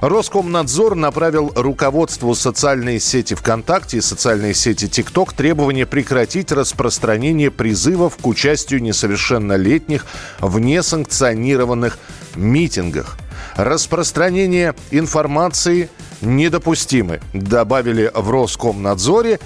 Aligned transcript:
Роскомнадзор 0.00 0.94
направил 0.94 1.52
руководству 1.56 2.34
социальной 2.34 3.00
сети 3.00 3.34
ВКонтакте 3.34 3.96
и 3.96 4.00
социальной 4.00 4.54
сети 4.54 4.86
ТикТок 4.86 5.32
требование 5.32 5.86
прекратить 5.86 6.52
распространение 6.52 7.50
призывов 7.50 8.16
к 8.16 8.26
участию 8.26 8.80
несовершеннолетних 8.80 10.06
в 10.40 10.60
несанкционированных 10.60 11.98
митингах. 12.36 13.16
Распространение 13.56 14.76
информации 14.92 15.90
недопустимы, 16.20 17.20
добавили 17.32 18.10
в 18.14 18.30
Роскомнадзоре. 18.30 19.40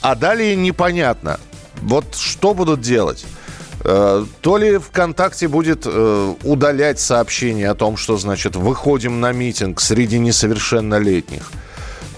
А 0.00 0.14
далее 0.14 0.54
непонятно, 0.54 1.40
вот 1.82 2.14
что 2.14 2.54
будут 2.54 2.80
делать. 2.82 3.26
Э, 3.88 4.24
То 4.40 4.56
ли 4.58 4.78
ВКонтакте 4.78 5.46
будет 5.46 5.82
э, 5.86 6.34
удалять 6.42 6.98
сообщения 6.98 7.70
о 7.70 7.74
том, 7.74 7.96
что, 7.96 8.16
значит, 8.16 8.56
выходим 8.56 9.20
на 9.20 9.30
митинг 9.30 9.80
среди 9.80 10.18
несовершеннолетних, 10.18 11.52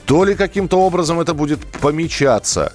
то 0.07 0.25
ли 0.25 0.35
каким-то 0.35 0.81
образом 0.81 1.21
это 1.21 1.35
будет 1.35 1.61
помечаться. 1.81 2.73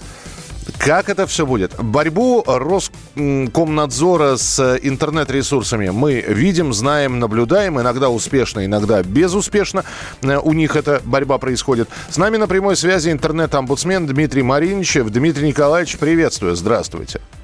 Как 0.77 1.09
это 1.09 1.25
все 1.25 1.47
будет? 1.47 1.73
Борьбу 1.81 2.43
Роскомнадзора 2.45 4.37
с 4.37 4.77
интернет-ресурсами 4.83 5.89
мы 5.89 6.21
видим, 6.21 6.71
знаем, 6.71 7.19
наблюдаем, 7.19 7.81
иногда 7.81 8.09
успешно, 8.09 8.63
иногда 8.63 9.01
безуспешно. 9.01 9.85
Э, 10.21 10.37
У 10.37 10.53
них 10.53 10.75
эта 10.75 11.01
борьба 11.03 11.39
происходит. 11.39 11.89
С 12.11 12.17
нами 12.17 12.37
на 12.37 12.47
прямой 12.47 12.75
связи 12.75 13.09
интернет-омбудсмен 13.09 14.05
Дмитрий 14.05 14.43
Мариничев. 14.43 15.09
Дмитрий 15.09 15.47
Николаевич, 15.47 15.97
приветствую, 15.97 16.55
здравствуйте. 16.55 17.19
Здравствуйте. 17.19 17.42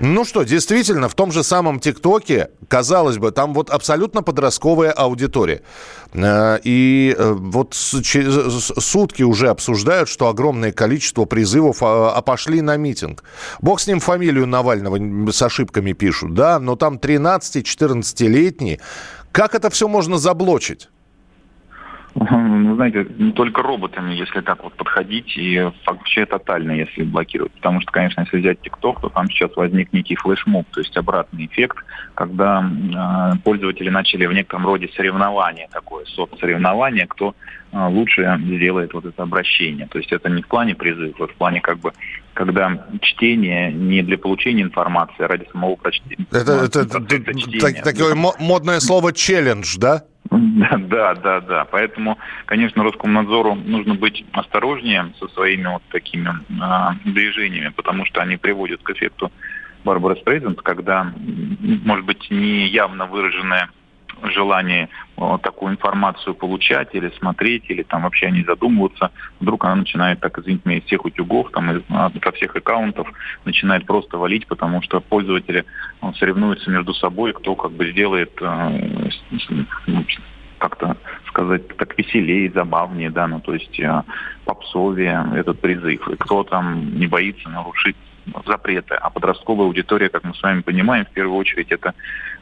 Ну 0.00 0.24
что, 0.24 0.42
действительно, 0.42 1.08
в 1.08 1.14
том 1.14 1.32
же 1.32 1.42
самом 1.42 1.80
ТикТоке, 1.80 2.50
казалось 2.68 3.18
бы, 3.18 3.30
там 3.30 3.54
вот 3.54 3.70
абсолютно 3.70 4.22
подростковая 4.22 4.92
аудитория. 4.92 5.62
Э, 6.12 6.58
И 6.62 7.14
э, 7.16 7.32
вот 7.32 7.74
сутки 7.74 9.22
уже 9.22 9.48
обсуждают, 9.48 10.08
что 10.08 10.28
огромное 10.28 10.72
количество 10.72 11.24
призывов 11.24 11.82
а 11.82 12.12
а 12.16 12.22
пошли 12.22 12.60
на 12.60 12.76
митинг. 12.76 13.24
Бог 13.60 13.80
с 13.80 13.86
ним 13.86 14.00
фамилию 14.00 14.46
Навального 14.46 15.30
с 15.30 15.42
ошибками 15.42 15.92
пишут, 15.92 16.34
да, 16.34 16.58
но 16.58 16.76
там 16.76 16.96
13-14-летние. 16.96 18.80
Как 19.32 19.54
это 19.54 19.70
все 19.70 19.88
можно 19.88 20.18
заблочить? 20.18 20.88
Ну, 22.18 22.74
знаете, 22.76 23.06
не 23.18 23.32
только 23.32 23.62
роботами, 23.62 24.14
если 24.14 24.40
так 24.40 24.64
вот 24.64 24.72
подходить, 24.74 25.36
и 25.36 25.70
вообще 25.86 26.24
тотально, 26.24 26.72
если 26.72 27.02
блокировать. 27.02 27.52
Потому 27.52 27.80
что, 27.82 27.92
конечно, 27.92 28.22
если 28.22 28.38
взять 28.38 28.60
ТикТок, 28.62 29.00
то 29.02 29.08
там 29.10 29.28
сейчас 29.28 29.54
возник 29.54 29.92
некий 29.92 30.16
флешмоб, 30.16 30.66
то 30.70 30.80
есть 30.80 30.96
обратный 30.96 31.44
эффект, 31.46 31.76
когда 32.14 32.62
э, 32.64 33.36
пользователи 33.44 33.90
начали 33.90 34.24
в 34.26 34.32
некотором 34.32 34.64
роде 34.66 34.88
соревнование 34.96 35.68
такое, 35.70 36.06
соцсоревнование, 36.06 37.06
кто 37.06 37.34
э, 37.72 37.86
лучше 37.88 38.40
сделает 38.44 38.94
вот 38.94 39.04
это 39.04 39.22
обращение. 39.22 39.86
То 39.86 39.98
есть 39.98 40.10
это 40.10 40.30
не 40.30 40.40
в 40.42 40.48
плане 40.48 40.74
призыва, 40.74 41.24
это 41.24 41.26
в 41.26 41.34
плане 41.36 41.60
как 41.60 41.78
бы, 41.80 41.92
когда 42.32 42.86
чтение 43.02 43.70
не 43.72 44.02
для 44.02 44.16
получения 44.16 44.62
информации, 44.62 45.22
а 45.22 45.28
ради 45.28 45.46
самого 45.52 45.76
прочтения. 45.76 46.26
Это, 46.30 46.52
это- 46.64 46.88
процесса 46.88 46.98
это 46.98 47.38
чтения. 47.38 47.58
так- 47.60 47.82
такое 47.82 48.14
мо- 48.14 48.34
модное 48.38 48.80
слово 48.80 49.12
«челлендж», 49.12 49.76
да? 49.78 50.04
Да, 50.36 50.76
да, 50.78 51.14
да, 51.14 51.40
да. 51.40 51.64
Поэтому, 51.64 52.18
конечно, 52.46 52.82
Роскомнадзору 52.82 53.54
нужно 53.54 53.94
быть 53.94 54.24
осторожнее 54.32 55.12
со 55.18 55.28
своими 55.28 55.66
вот 55.66 55.82
такими 55.90 56.30
а, 56.60 56.94
движениями, 57.04 57.72
потому 57.74 58.04
что 58.06 58.20
они 58.20 58.36
приводят 58.36 58.82
к 58.82 58.90
эффекту 58.90 59.30
Барбары 59.84 60.16
Стрейзенд, 60.16 60.60
когда, 60.62 61.12
может 61.84 62.04
быть, 62.04 62.30
не 62.30 62.66
явно 62.66 63.06
выраженное 63.06 63.70
желание 64.22 64.88
а, 65.16 65.38
такую 65.38 65.72
информацию 65.72 66.34
получать 66.34 66.94
или 66.94 67.10
смотреть, 67.18 67.64
или 67.68 67.82
там 67.82 68.02
вообще 68.02 68.30
не 68.30 68.42
задумываться, 68.44 69.10
вдруг 69.40 69.64
она 69.64 69.76
начинает, 69.76 70.20
так 70.20 70.38
извините 70.38 70.62
меня, 70.64 70.78
из 70.78 70.84
всех 70.84 71.04
утюгов, 71.04 71.50
там, 71.52 71.70
из, 71.70 71.82
а, 71.90 72.10
со 72.22 72.32
всех 72.32 72.56
аккаунтов 72.56 73.08
начинает 73.44 73.86
просто 73.86 74.18
валить, 74.18 74.46
потому 74.46 74.82
что 74.82 75.00
пользователи 75.00 75.64
а, 76.00 76.12
соревнуются 76.14 76.70
между 76.70 76.94
собой, 76.94 77.32
кто 77.32 77.54
как 77.54 77.72
бы 77.72 77.90
сделает 77.90 78.32
э, 78.40 79.10
ну, 79.86 80.04
как-то 80.58 80.96
сказать 81.28 81.76
так 81.76 81.96
веселее, 81.98 82.50
забавнее, 82.50 83.10
да, 83.10 83.26
ну 83.26 83.40
то 83.40 83.54
есть 83.54 83.78
э, 83.78 84.02
попсовее 84.44 85.26
этот 85.34 85.60
призыв. 85.60 86.08
И 86.08 86.16
кто 86.16 86.44
там 86.44 86.98
не 86.98 87.06
боится 87.06 87.48
нарушить 87.48 87.96
запреты. 88.46 88.94
А 88.94 89.10
подростковая 89.10 89.66
аудитория, 89.66 90.08
как 90.08 90.24
мы 90.24 90.34
с 90.34 90.42
вами 90.42 90.60
понимаем, 90.62 91.04
в 91.04 91.10
первую 91.10 91.36
очередь 91.36 91.70
это 91.70 91.94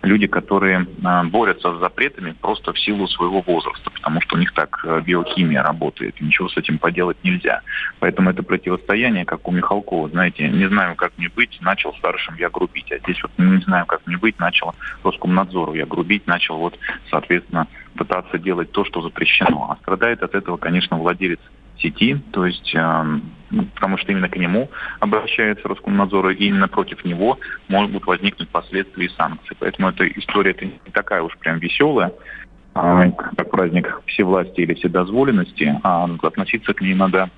люди, 0.03 0.27
которые 0.27 0.87
э, 0.87 1.23
борются 1.25 1.75
с 1.75 1.81
запретами 1.81 2.35
просто 2.41 2.73
в 2.73 2.79
силу 2.79 3.07
своего 3.09 3.41
возраста, 3.41 3.91
потому 3.91 4.21
что 4.21 4.37
у 4.37 4.39
них 4.39 4.53
так 4.53 4.81
э, 4.85 5.01
биохимия 5.01 5.63
работает, 5.63 6.21
и 6.21 6.25
ничего 6.25 6.49
с 6.49 6.57
этим 6.57 6.79
поделать 6.79 7.17
нельзя. 7.23 7.63
Поэтому 8.01 8.31
это 8.31 8.43
противостояние, 8.43 9.25
как 9.25 9.47
у 9.49 9.51
Михалкова, 9.51 10.09
знаете, 10.11 10.49
не 10.49 10.69
знаю, 10.69 10.95
как 10.97 11.13
мне 11.17 11.29
быть, 11.35 11.59
начал 11.61 11.95
старшим 11.95 12.37
я 12.37 12.51
грубить, 12.51 12.91
а 12.93 12.99
здесь 12.99 13.23
вот 13.23 13.33
не 13.39 13.63
знаю, 13.63 13.87
как 13.87 14.07
мне 14.07 14.17
быть, 14.17 14.39
начал 14.39 14.75
Роскомнадзору 15.03 15.75
я 15.75 15.87
грубить, 15.87 16.27
начал 16.27 16.59
вот, 16.59 16.79
соответственно, 17.11 17.67
пытаться 17.97 18.39
делать 18.39 18.73
то, 18.73 18.85
что 18.85 19.03
запрещено. 19.03 19.71
А 19.71 19.77
страдает 19.77 20.23
от 20.23 20.35
этого, 20.35 20.57
конечно, 20.57 20.97
владелец 20.97 21.41
сети, 21.79 22.21
то 22.33 22.47
есть, 22.47 22.75
э, 22.75 23.05
ну, 23.51 23.65
потому 23.75 23.99
что 23.99 24.13
именно 24.13 24.29
к 24.29 24.37
нему 24.37 24.71
обращается 25.01 25.69
Роскомнадзор, 25.69 26.31
и 26.31 26.47
именно 26.47 26.69
против 26.69 27.05
него 27.05 27.39
могут 27.69 28.07
возникнуть 28.07 28.49
последствия 28.49 29.07
и 29.07 29.11
санкции. 29.17 29.57
Поэтому 29.59 29.89
эта 29.89 30.07
история 30.09 30.53
это 30.53 30.65
не 30.65 30.79
такая 30.93 31.23
уж 31.23 31.37
прям 31.39 31.59
веселая, 31.59 32.13
а, 32.75 33.11
как 33.11 33.51
праздник 33.51 34.01
всевластия 34.07 34.65
или 34.65 34.75
вседозволенности, 34.75 35.79
а 35.83 36.05
относиться 36.23 36.75
к 36.75 36.81
ней 36.81 36.95
надо 36.95 37.31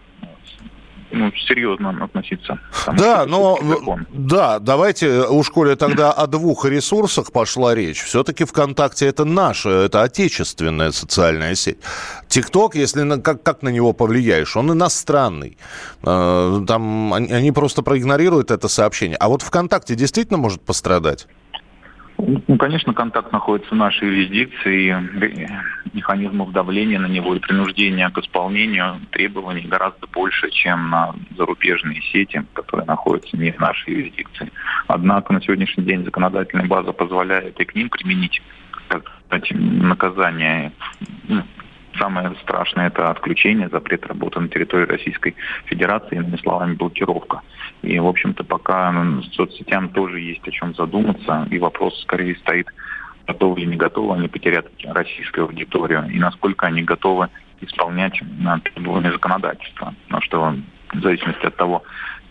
ну, 1.18 1.32
серьезно 1.48 1.90
относиться. 2.04 2.58
Да, 2.96 3.26
но 3.26 3.58
да, 4.12 4.58
давайте 4.58 5.22
уж 5.28 5.50
коли 5.50 5.74
тогда 5.74 6.12
о 6.12 6.26
двух 6.26 6.64
ресурсах 6.64 7.32
пошла 7.32 7.74
речь. 7.74 8.02
Все-таки 8.02 8.44
ВКонтакте 8.44 9.06
это 9.06 9.24
наша, 9.24 9.70
это 9.70 10.02
отечественная 10.02 10.92
социальная 10.92 11.54
сеть. 11.54 11.78
ТикТок, 12.28 12.74
если 12.74 13.02
на- 13.02 13.20
как, 13.20 13.42
как 13.42 13.62
на 13.62 13.70
него 13.70 13.92
повлияешь, 13.92 14.56
он 14.56 14.72
иностранный. 14.72 15.56
Э, 16.04 16.64
Там 16.66 17.12
они, 17.14 17.32
они 17.32 17.52
просто 17.52 17.82
проигнорируют 17.82 18.50
это 18.50 18.68
сообщение. 18.68 19.16
А 19.18 19.28
вот 19.28 19.42
ВКонтакте 19.42 19.94
действительно 19.94 20.38
может 20.38 20.60
пострадать? 20.60 21.26
Ну, 22.18 22.56
конечно, 22.56 22.94
контакт 22.94 23.30
находится 23.32 23.74
в 23.74 23.76
нашей 23.76 24.08
юрисдикции, 24.08 24.90
механизмов 25.92 26.52
давления 26.52 26.98
на 26.98 27.06
него 27.06 27.34
и 27.34 27.40
принуждения 27.40 28.08
к 28.10 28.18
исполнению 28.18 29.00
требований 29.10 29.62
гораздо 29.62 30.06
больше, 30.06 30.50
чем 30.50 30.90
на 30.90 31.14
зарубежные 31.36 32.00
сети, 32.12 32.44
которые 32.54 32.86
находятся 32.86 33.36
не 33.36 33.52
в 33.52 33.60
нашей 33.60 33.92
юрисдикции. 33.92 34.50
Однако 34.86 35.32
на 35.32 35.42
сегодняшний 35.42 35.84
день 35.84 36.04
законодательная 36.04 36.66
база 36.66 36.92
позволяет 36.92 37.60
и 37.60 37.64
к 37.64 37.74
ним 37.74 37.90
применить 37.90 38.40
сказать, 38.86 39.50
наказание. 39.50 40.72
Самое 41.98 42.34
страшное– 42.42 42.86
это 42.88 43.10
отключение, 43.10 43.68
запрет 43.68 44.06
работы 44.06 44.40
на 44.40 44.48
территории 44.48 44.86
Российской 44.86 45.34
Федерации, 45.66 46.16
иными 46.16 46.36
словами, 46.36 46.74
блокировка. 46.74 47.42
И, 47.82 47.98
в 47.98 48.06
общем-то, 48.06 48.44
пока 48.44 48.92
соцсетям 49.32 49.90
тоже 49.90 50.20
есть 50.20 50.46
о 50.46 50.50
чем 50.50 50.74
задуматься, 50.74 51.46
и 51.50 51.58
вопрос 51.58 52.00
скорее 52.02 52.36
стоит, 52.36 52.68
готовы 53.26 53.60
или 53.60 53.70
не 53.70 53.76
готовы 53.76 54.14
они 54.14 54.28
потерять 54.28 54.66
российскую 54.84 55.46
аудиторию, 55.46 56.08
и 56.10 56.18
насколько 56.18 56.66
они 56.66 56.82
готовы 56.82 57.28
исполнять 57.60 58.20
требования 58.64 59.12
законодательства. 59.12 59.94
Потому 60.04 60.22
что 60.22 60.56
в 60.92 61.00
зависимости 61.00 61.46
от 61.46 61.56
того, 61.56 61.82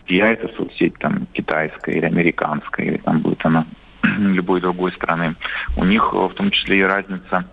чья 0.06 0.28
это 0.28 0.48
соцсеть, 0.56 0.98
там, 0.98 1.26
китайская 1.32 1.92
или 1.92 2.06
американская, 2.06 2.86
или 2.86 2.96
там 2.98 3.20
будет 3.20 3.44
она 3.44 3.66
любой 4.02 4.60
другой 4.60 4.92
страны, 4.92 5.36
у 5.76 5.84
них 5.84 6.10
э, 6.12 6.16
в 6.16 6.34
том 6.34 6.50
числе 6.50 6.80
и 6.80 6.82
разница 6.82 7.48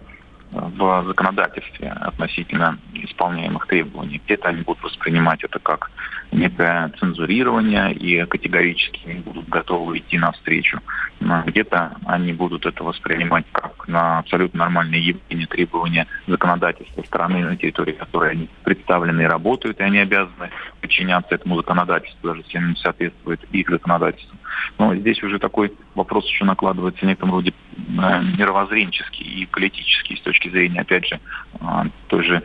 в 0.53 1.05
законодательстве 1.07 1.89
относительно 1.89 2.77
исполняемых 2.93 3.67
требований. 3.67 4.21
Где-то 4.25 4.49
они 4.49 4.61
будут 4.61 4.83
воспринимать 4.83 5.43
это 5.43 5.59
как 5.59 5.89
некое 6.31 6.89
цензурирование 6.99 7.93
и 7.93 8.25
категорически 8.25 9.01
не 9.07 9.19
будут 9.19 9.49
готовы 9.49 9.97
идти 9.99 10.17
навстречу. 10.17 10.79
Где-то 11.19 11.97
они 12.05 12.33
будут 12.33 12.65
это 12.65 12.83
воспринимать 12.83 13.45
как 13.51 13.87
на 13.87 14.19
абсолютно 14.19 14.59
нормальные 14.59 15.05
явления, 15.05 15.47
требования 15.47 16.07
законодательства 16.27 17.01
страны, 17.03 17.43
на 17.43 17.55
территории 17.55 17.93
которой 17.93 18.31
они 18.31 18.49
представлены 18.63 19.21
и 19.21 19.25
работают, 19.25 19.79
и 19.79 19.83
они 19.83 19.99
обязаны 19.99 20.49
подчиняться 20.81 21.35
этому 21.35 21.57
законодательству, 21.57 22.29
даже 22.29 22.41
если 22.41 22.57
оно 22.57 22.75
соответствует 22.75 23.43
их 23.51 23.69
законодательству. 23.69 24.37
Но 24.77 24.95
здесь 24.95 25.21
уже 25.23 25.39
такой 25.39 25.73
вопрос 25.95 26.27
еще 26.27 26.45
накладывается 26.45 27.01
в 27.01 27.07
неком 27.07 27.31
роде 27.31 27.53
мировоззренческий 27.87 29.25
и 29.25 29.45
политический 29.45 30.17
с 30.17 30.21
точки 30.21 30.49
зрения, 30.49 30.81
опять 30.81 31.07
же, 31.07 31.19
а, 31.59 31.85
той 32.07 32.23
же 32.23 32.43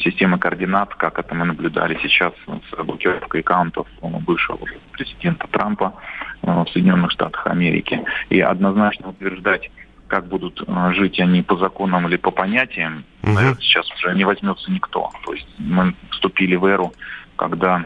системы 0.00 0.38
координат, 0.38 0.94
как 0.94 1.18
это 1.18 1.34
мы 1.34 1.44
наблюдали 1.44 1.98
сейчас 2.02 2.32
с 2.46 2.84
блокировкой 2.84 3.40
аккаунтов 3.40 3.86
бывшего 4.00 4.58
президента 4.92 5.48
Трампа 5.48 5.94
э, 6.42 6.50
в 6.50 6.68
Соединенных 6.70 7.10
Штатах 7.10 7.46
Америки. 7.46 8.00
И 8.30 8.40
однозначно 8.40 9.08
утверждать 9.08 9.70
как 10.06 10.26
будут 10.26 10.62
э, 10.66 10.92
жить 10.94 11.18
они 11.18 11.42
по 11.42 11.56
законам 11.56 12.06
или 12.06 12.16
по 12.16 12.30
понятиям, 12.30 13.04
угу. 13.22 13.38
сейчас 13.60 13.90
уже 13.92 14.14
не 14.14 14.24
возьмется 14.24 14.70
никто. 14.70 15.10
То 15.24 15.34
есть 15.34 15.48
мы 15.58 15.94
вступили 16.10 16.56
в 16.56 16.64
эру, 16.66 16.92
когда, 17.36 17.84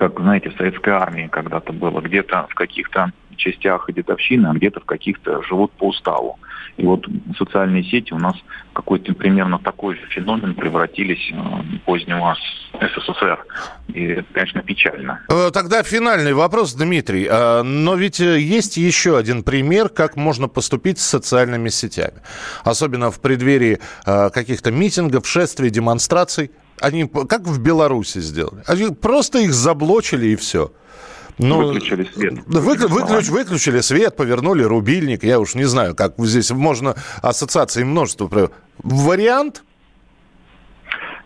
как 0.00 0.18
знаете, 0.18 0.48
в 0.48 0.56
советской 0.56 0.94
армии 0.94 1.28
когда-то 1.30 1.74
было, 1.74 2.00
где-то 2.00 2.46
в 2.48 2.54
каких-то 2.54 3.12
частях 3.36 3.90
и 3.90 3.92
дедовщины, 3.92 4.46
а 4.46 4.54
где-то 4.54 4.80
в 4.80 4.86
каких-то 4.86 5.42
живут 5.42 5.72
по 5.72 5.88
уставу. 5.88 6.38
И 6.78 6.86
вот 6.86 7.06
социальные 7.36 7.84
сети 7.84 8.14
у 8.14 8.18
нас 8.18 8.34
какой-то 8.72 9.12
примерно 9.12 9.58
такой 9.58 9.96
же 9.96 10.06
феномен 10.08 10.54
превратились 10.54 11.30
э, 11.30 11.36
позднего 11.84 12.34
СССР. 12.80 13.44
И 13.88 14.04
это, 14.04 14.24
конечно, 14.32 14.62
печально. 14.62 15.20
Э, 15.28 15.50
тогда 15.52 15.82
финальный 15.82 16.32
вопрос, 16.32 16.72
Дмитрий. 16.72 17.26
А, 17.30 17.62
но 17.62 17.94
ведь 17.94 18.20
э, 18.20 18.40
есть 18.40 18.78
еще 18.78 19.18
один 19.18 19.42
пример, 19.42 19.90
как 19.90 20.16
можно 20.16 20.48
поступить 20.48 20.98
с 20.98 21.06
социальными 21.06 21.68
сетями. 21.68 22.22
Особенно 22.64 23.10
в 23.10 23.20
преддверии 23.20 23.80
каких-то 24.06 24.70
митингов, 24.70 25.26
шествий, 25.26 25.68
демонстраций. 25.68 26.50
Они 26.80 27.06
как 27.06 27.42
в 27.42 27.60
Беларуси 27.60 28.20
сделали? 28.20 28.62
Они 28.66 28.88
просто 28.94 29.38
их 29.38 29.52
заблочили 29.52 30.28
и 30.28 30.36
все. 30.36 30.72
Ну, 31.38 31.68
выключили 31.68 32.04
свет. 32.04 32.34
Вы, 32.46 32.76
выключ, 32.76 33.28
выключили 33.28 33.80
свет, 33.80 34.16
повернули 34.16 34.62
рубильник. 34.62 35.24
Я 35.24 35.40
уж 35.40 35.54
не 35.54 35.64
знаю, 35.64 35.94
как 35.94 36.14
здесь 36.18 36.50
можно 36.50 36.94
ассоциации 37.22 37.82
множество. 37.82 38.50
Вариант? 38.82 39.62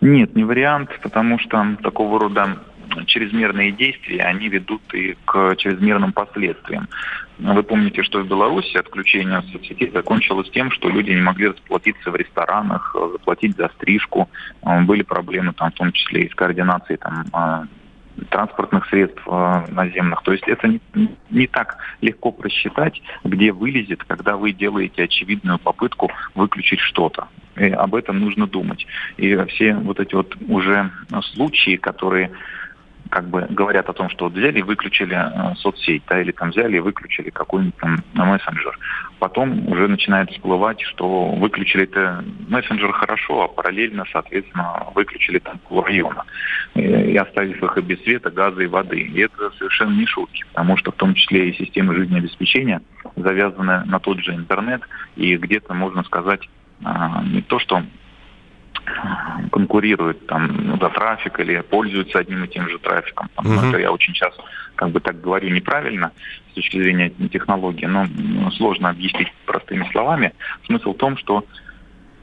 Нет, 0.00 0.36
не 0.36 0.44
вариант, 0.44 0.90
потому 1.02 1.38
что 1.38 1.76
такого 1.82 2.20
рода 2.20 2.58
чрезмерные 3.06 3.72
действия, 3.72 4.22
они 4.22 4.48
ведут 4.48 4.82
и 4.94 5.16
к 5.24 5.56
чрезмерным 5.56 6.12
последствиям. 6.12 6.88
Вы 7.38 7.62
помните, 7.62 8.02
что 8.02 8.20
в 8.20 8.28
Беларуси 8.28 8.76
отключение 8.76 9.42
соцсетей 9.52 9.90
закончилось 9.90 10.50
тем, 10.50 10.70
что 10.70 10.88
люди 10.88 11.10
не 11.10 11.20
могли 11.20 11.48
расплатиться 11.48 12.10
в 12.10 12.16
ресторанах, 12.16 12.94
заплатить 13.12 13.56
за 13.56 13.68
стрижку. 13.76 14.28
Были 14.62 15.02
проблемы 15.02 15.52
там, 15.52 15.70
в 15.70 15.74
том 15.74 15.92
числе 15.92 16.22
и 16.22 16.30
с 16.30 16.34
координацией 16.34 16.98
там, 16.98 17.68
транспортных 18.30 18.86
средств 18.88 19.22
э, 19.26 19.62
наземных. 19.68 20.22
То 20.22 20.32
есть 20.32 20.44
это 20.46 20.68
не, 20.68 20.80
не 21.30 21.46
так 21.46 21.78
легко 22.00 22.30
просчитать, 22.30 23.02
где 23.24 23.52
вылезет, 23.52 24.04
когда 24.04 24.36
вы 24.36 24.52
делаете 24.52 25.04
очевидную 25.04 25.58
попытку 25.58 26.10
выключить 26.34 26.80
что-то. 26.80 27.28
И 27.56 27.70
об 27.70 27.94
этом 27.94 28.20
нужно 28.20 28.46
думать. 28.46 28.86
И 29.16 29.36
все 29.48 29.74
вот 29.74 30.00
эти 30.00 30.14
вот 30.14 30.36
уже 30.48 30.90
случаи, 31.32 31.76
которые 31.76 32.30
как 33.10 33.28
бы 33.28 33.46
говорят 33.50 33.88
о 33.88 33.92
том, 33.92 34.08
что 34.10 34.24
вот 34.24 34.34
взяли 34.34 34.58
и 34.58 34.62
выключили 34.62 35.14
э, 35.14 35.54
соцсеть, 35.56 36.02
да, 36.08 36.20
или 36.20 36.32
там 36.32 36.50
взяли 36.50 36.76
и 36.76 36.80
выключили 36.80 37.30
какой-нибудь 37.30 37.76
там 37.76 38.02
мессенджер. 38.14 38.78
Потом 39.18 39.68
уже 39.68 39.88
начинает 39.88 40.30
всплывать, 40.30 40.80
что 40.82 41.30
выключили 41.30 41.84
это 41.84 42.24
мессенджер 42.48 42.92
хорошо, 42.92 43.42
а 43.42 43.48
параллельно, 43.48 44.04
соответственно, 44.12 44.86
выключили 44.94 45.38
там 45.38 45.58
полрайона. 45.68 46.24
И, 46.74 46.80
и 46.80 47.16
оставив 47.16 47.62
их 47.62 47.78
и 47.78 47.82
без 47.82 48.02
света, 48.02 48.30
газа 48.30 48.60
и 48.62 48.66
воды. 48.66 49.00
И 49.00 49.20
это 49.20 49.50
совершенно 49.58 49.92
не 49.92 50.06
шутки, 50.06 50.44
потому 50.52 50.76
что 50.76 50.90
в 50.90 50.96
том 50.96 51.14
числе 51.14 51.50
и 51.50 51.64
системы 51.64 51.94
жизнеобеспечения 51.94 52.82
завязаны 53.16 53.84
на 53.84 53.98
тот 54.00 54.20
же 54.20 54.34
интернет, 54.34 54.82
и 55.16 55.36
где-то, 55.36 55.74
можно 55.74 56.02
сказать, 56.04 56.48
а, 56.82 57.22
не 57.24 57.42
то, 57.42 57.58
что 57.58 57.82
конкурируют 59.50 60.26
там 60.26 60.78
за 60.80 60.88
трафик 60.90 61.40
или 61.40 61.60
пользуются 61.60 62.18
одним 62.18 62.44
и 62.44 62.48
тем 62.48 62.68
же 62.68 62.78
трафиком. 62.78 63.28
Там, 63.36 63.46
uh-huh. 63.46 63.68
Это 63.68 63.78
я 63.78 63.92
очень 63.92 64.12
часто 64.14 64.42
как 64.76 64.90
бы 64.90 65.00
так 65.00 65.20
говорю 65.20 65.50
неправильно 65.50 66.12
с 66.50 66.54
точки 66.54 66.78
зрения 66.78 67.10
технологии, 67.28 67.86
но 67.86 68.06
сложно 68.52 68.90
объяснить 68.90 69.32
простыми 69.46 69.88
словами. 69.92 70.32
Смысл 70.66 70.94
в 70.94 70.96
том, 70.96 71.16
что 71.16 71.44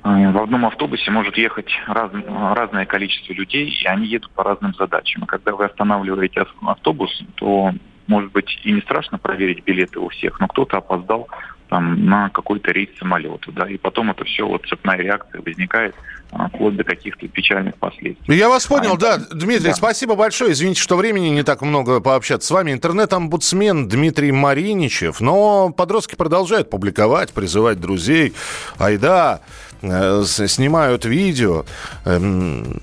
э, 0.03 0.31
в 0.31 0.37
одном 0.37 0.65
автобусе 0.65 1.11
может 1.11 1.37
ехать 1.37 1.71
раз, 1.87 2.11
разное 2.55 2.85
количество 2.85 3.33
людей, 3.33 3.69
и 3.69 3.85
они 3.85 4.07
едут 4.07 4.31
по 4.31 4.43
разным 4.43 4.73
задачам. 4.73 5.23
И 5.23 5.27
когда 5.27 5.55
вы 5.55 5.65
останавливаете 5.65 6.45
автобус, 6.61 7.23
то, 7.35 7.71
может 8.07 8.31
быть, 8.31 8.59
и 8.63 8.71
не 8.71 8.81
страшно 8.81 9.17
проверить 9.17 9.63
билеты 9.63 9.99
у 9.99 10.09
всех, 10.09 10.39
но 10.39 10.47
кто-то 10.47 10.77
опоздал 10.77 11.27
там, 11.71 12.05
на 12.05 12.29
какой-то 12.29 12.71
рейс 12.71 12.89
самолета. 12.99 13.49
Да, 13.53 13.65
и 13.65 13.77
потом 13.77 14.11
это 14.11 14.25
все, 14.25 14.45
вот 14.45 14.65
цепная 14.67 14.97
реакция 14.97 15.41
возникает 15.41 15.95
а, 16.29 16.49
вплоть 16.49 16.75
до 16.75 16.83
каких-то 16.83 17.25
печальных 17.29 17.75
последствий. 17.75 18.35
Я 18.35 18.49
вас 18.49 18.67
понял, 18.67 18.95
а, 18.95 18.97
да, 18.97 19.17
Дмитрий, 19.31 19.69
да. 19.69 19.73
спасибо 19.73 20.15
большое. 20.15 20.51
Извините, 20.51 20.81
что 20.81 20.97
времени 20.97 21.29
не 21.29 21.43
так 21.43 21.61
много 21.61 22.01
пообщаться 22.01 22.49
с 22.49 22.51
вами. 22.51 22.73
Интернет-омбудсмен 22.73 23.87
Дмитрий 23.87 24.33
Мариничев. 24.33 25.21
Но 25.21 25.69
подростки 25.69 26.15
продолжают 26.15 26.69
публиковать, 26.69 27.31
призывать 27.31 27.79
друзей. 27.79 28.33
Айда, 28.77 29.39
Э, 29.83 30.23
снимают 30.25 31.05
видео. 31.05 31.65
Эм, 32.05 32.77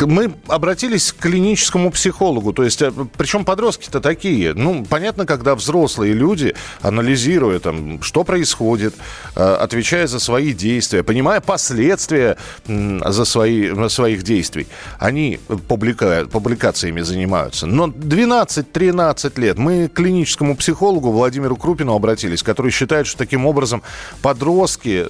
мы 0.00 0.32
обратились 0.48 1.12
к 1.12 1.18
клиническому 1.18 1.90
психологу, 1.90 2.54
то 2.54 2.62
есть, 2.62 2.80
э, 2.80 2.90
причем 3.18 3.44
подростки-то 3.44 4.00
такие. 4.00 4.54
Ну, 4.54 4.86
понятно, 4.88 5.26
когда 5.26 5.54
взрослые 5.54 6.14
люди, 6.14 6.54
анализируя 6.80 7.58
там, 7.58 8.00
что 8.02 8.19
происходит, 8.24 8.94
э, 9.36 9.42
отвечая 9.42 10.06
за 10.06 10.20
свои 10.20 10.52
действия, 10.52 11.02
понимая 11.02 11.40
последствия 11.40 12.36
за 12.66 13.24
свои, 13.24 13.88
своих 13.88 14.22
действий, 14.22 14.66
они 14.98 15.40
публика, 15.68 16.26
публикациями 16.30 17.00
занимаются. 17.00 17.66
Но 17.66 17.86
12-13 17.88 19.40
лет 19.40 19.58
мы 19.58 19.88
к 19.88 19.94
клиническому 19.94 20.56
психологу 20.56 21.10
Владимиру 21.10 21.56
Крупину 21.56 21.94
обратились, 21.94 22.42
который 22.42 22.70
считает, 22.70 23.06
что 23.06 23.18
таким 23.18 23.46
образом 23.46 23.82
подростки 24.22 25.06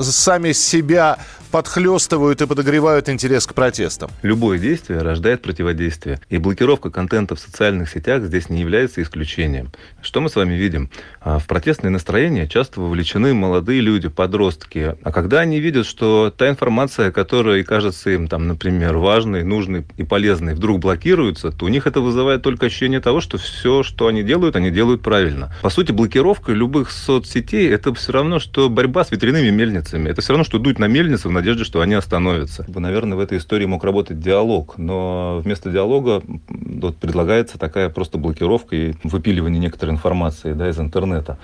сами 0.00 0.52
себя 0.52 1.18
подхлестывают 1.50 2.42
и 2.42 2.46
подогревают 2.46 3.08
интерес 3.08 3.46
к 3.46 3.54
протестам. 3.54 4.10
Любое 4.22 4.58
действие 4.58 5.00
рождает 5.00 5.42
противодействие. 5.42 6.20
И 6.28 6.38
блокировка 6.38 6.90
контента 6.90 7.34
в 7.34 7.40
социальных 7.40 7.88
сетях 7.88 8.24
здесь 8.24 8.50
не 8.50 8.60
является 8.60 9.02
исключением. 9.02 9.70
Что 10.02 10.20
мы 10.20 10.28
с 10.28 10.36
вами 10.36 10.54
видим? 10.54 10.90
А, 11.20 11.38
в 11.38 11.46
протестные 11.46 11.90
настроения 11.90 12.45
часто 12.46 12.80
вовлечены 12.80 13.34
молодые 13.34 13.80
люди, 13.80 14.08
подростки. 14.08 14.96
А 15.02 15.12
когда 15.12 15.40
они 15.40 15.60
видят, 15.60 15.86
что 15.86 16.32
та 16.36 16.48
информация, 16.48 17.10
которая 17.10 17.62
кажется 17.64 18.10
им, 18.10 18.28
там, 18.28 18.46
например, 18.48 18.96
важной, 18.96 19.44
нужной 19.44 19.84
и 19.96 20.02
полезной, 20.02 20.54
вдруг 20.54 20.80
блокируется, 20.80 21.50
то 21.50 21.64
у 21.64 21.68
них 21.68 21.86
это 21.86 22.00
вызывает 22.00 22.42
только 22.42 22.66
ощущение 22.66 23.00
того, 23.00 23.20
что 23.20 23.38
все, 23.38 23.82
что 23.82 24.06
они 24.06 24.22
делают, 24.22 24.56
они 24.56 24.70
делают 24.70 25.02
правильно. 25.02 25.52
По 25.62 25.70
сути, 25.70 25.92
блокировка 25.92 26.52
любых 26.52 26.90
соцсетей– 26.90 27.68
это 27.70 27.92
все 27.94 28.12
равно, 28.12 28.38
что 28.38 28.68
борьба 28.68 29.04
с 29.04 29.10
ветряными 29.10 29.50
мельницами. 29.50 30.08
Это 30.08 30.20
все 30.20 30.32
равно, 30.32 30.44
что 30.44 30.58
дуть 30.58 30.78
на 30.78 30.86
мельницу 30.86 31.28
в 31.28 31.32
надежде, 31.32 31.64
что 31.64 31.80
они 31.80 31.94
остановятся. 31.94 32.64
Наверное, 32.68 33.16
в 33.16 33.20
этой 33.20 33.38
истории 33.38 33.66
мог 33.66 33.84
работать 33.84 34.20
диалог, 34.20 34.78
но 34.78 35.40
вместо 35.42 35.70
диалога 35.70 36.22
вот, 36.48 36.96
предлагается 36.96 37.58
такая 37.58 37.88
просто 37.88 38.18
блокировка 38.18 38.76
и 38.76 38.94
выпиливание 39.02 39.60
некоторой 39.60 39.94
информации 39.94 40.52
да, 40.52 40.68
из 40.68 40.78
интернета. 40.78 41.38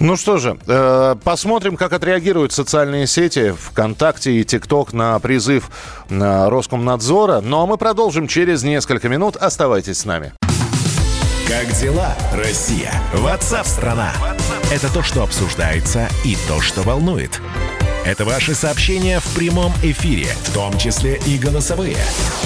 Ну 0.00 0.16
что 0.16 0.38
же, 0.38 0.58
э, 0.66 1.16
посмотрим, 1.22 1.76
как 1.76 1.92
отреагируют 1.92 2.52
социальные 2.52 3.06
сети 3.06 3.54
ВКонтакте 3.58 4.32
и 4.32 4.44
ТикТок 4.44 4.92
на 4.92 5.18
призыв 5.18 5.70
на 6.08 6.50
Роскомнадзора. 6.50 7.40
Ну 7.40 7.62
а 7.62 7.66
мы 7.66 7.76
продолжим 7.76 8.26
через 8.26 8.62
несколько 8.62 9.08
минут. 9.08 9.36
Оставайтесь 9.36 9.98
с 9.98 10.04
нами. 10.04 10.32
Как 11.48 11.70
дела, 11.80 12.16
Россия? 12.32 12.92
Ватсап-страна! 13.14 14.12
Это 14.72 14.92
то, 14.92 15.02
что 15.02 15.22
обсуждается 15.22 16.08
и 16.24 16.36
то, 16.48 16.60
что 16.60 16.82
волнует. 16.82 17.40
Это 18.04 18.24
ваши 18.24 18.54
сообщения 18.54 19.20
в 19.20 19.34
прямом 19.34 19.72
эфире, 19.82 20.28
в 20.44 20.54
том 20.54 20.76
числе 20.78 21.20
и 21.26 21.38
голосовые. 21.38 21.98